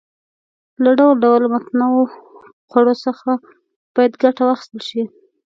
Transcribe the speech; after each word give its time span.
له 0.83 0.91
ډول 0.99 1.15
ډول 1.23 1.41
او 1.45 1.51
متنوعو 1.55 2.03
خوړو 2.69 2.93
څخه 3.05 3.29
باید 3.95 4.11
ګټه 4.23 4.41
واخیستل 4.45 4.81
شي. 4.89 5.03